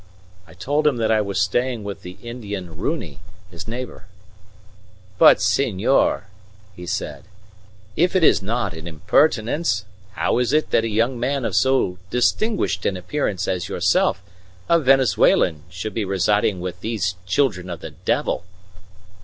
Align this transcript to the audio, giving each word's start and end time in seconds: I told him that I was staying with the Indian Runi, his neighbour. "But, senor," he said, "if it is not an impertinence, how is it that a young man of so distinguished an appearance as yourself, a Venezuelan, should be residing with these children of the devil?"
I 0.47 0.55
told 0.55 0.87
him 0.87 0.97
that 0.97 1.11
I 1.11 1.21
was 1.21 1.39
staying 1.39 1.83
with 1.83 2.01
the 2.01 2.17
Indian 2.23 2.75
Runi, 2.75 3.19
his 3.51 3.67
neighbour. 3.67 4.07
"But, 5.19 5.39
senor," 5.39 6.25
he 6.75 6.87
said, 6.87 7.25
"if 7.95 8.15
it 8.15 8.23
is 8.23 8.41
not 8.41 8.73
an 8.73 8.87
impertinence, 8.87 9.85
how 10.13 10.39
is 10.39 10.53
it 10.53 10.71
that 10.71 10.83
a 10.83 10.89
young 10.89 11.19
man 11.19 11.45
of 11.45 11.55
so 11.55 11.99
distinguished 12.09 12.83
an 12.87 12.97
appearance 12.97 13.47
as 13.47 13.69
yourself, 13.69 14.23
a 14.67 14.79
Venezuelan, 14.79 15.65
should 15.69 15.93
be 15.93 16.03
residing 16.03 16.61
with 16.61 16.81
these 16.81 17.13
children 17.27 17.69
of 17.69 17.81
the 17.81 17.91
devil?" 17.91 18.43